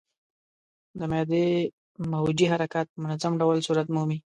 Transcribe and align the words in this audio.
د 0.99 1.01
معدې 1.11 1.47
موجې 2.11 2.45
حرکات 2.53 2.87
په 2.93 2.97
منظم 3.03 3.33
ډول 3.41 3.57
صورت 3.67 3.87
مومي. 3.95 4.17